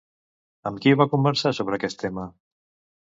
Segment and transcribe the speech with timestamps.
[0.69, 2.29] Amb qui va conversar sobre aquest tema?